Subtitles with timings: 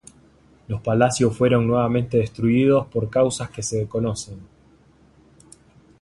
[0.67, 4.39] Los palacios fueron nuevamente destruidos por causas que se desconocen.